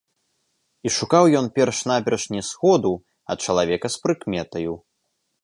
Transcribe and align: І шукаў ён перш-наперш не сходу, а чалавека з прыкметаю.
І 0.87 0.91
шукаў 0.95 1.25
ён 1.41 1.45
перш-наперш 1.57 2.23
не 2.37 2.41
сходу, 2.49 2.93
а 3.29 3.37
чалавека 3.45 3.87
з 3.99 4.03
прыкметаю. 4.07 4.73